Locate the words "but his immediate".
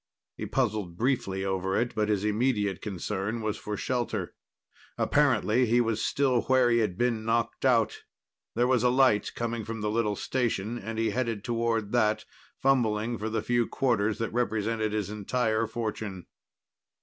1.93-2.81